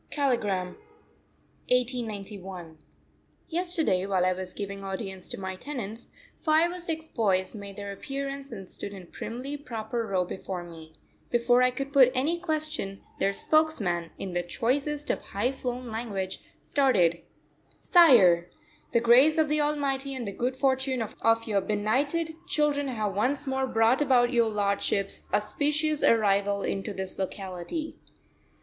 [0.09, 0.69] KALIGRAM,
[1.69, 2.79] 1891.
[3.49, 7.91] Yesterday, while I was giving audience to my tenants, five or six boys made their
[7.91, 10.95] appearance and stood in a primly proper row before me.
[11.29, 16.39] Before I could put any question their spokesman, in the choicest of high flown language,
[16.63, 17.21] started:
[17.79, 18.49] "Sire!
[18.93, 21.15] the grace of the Almighty and the good fortune of
[21.47, 27.99] your benighted children have once more brought about your lordship's auspicious arrival into this locality."